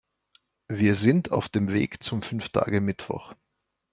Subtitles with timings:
[0.67, 3.35] Wir sind auf dem Weg zum Fünftage-Mittwoch.